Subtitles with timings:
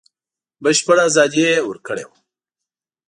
[0.63, 2.15] بشپړه ازادي یې ورکړې وه.